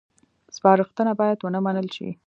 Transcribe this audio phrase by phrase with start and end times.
[0.55, 2.09] سپارښتنه باید ونه منل شي